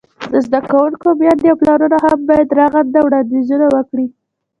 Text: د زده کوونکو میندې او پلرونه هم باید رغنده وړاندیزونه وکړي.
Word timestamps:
د 0.31 0.33
زده 0.45 0.59
کوونکو 0.69 1.07
میندې 1.19 1.47
او 1.51 1.59
پلرونه 1.61 1.97
هم 2.05 2.19
باید 2.29 2.47
رغنده 2.59 2.99
وړاندیزونه 3.03 3.65
وکړي. 3.75 4.07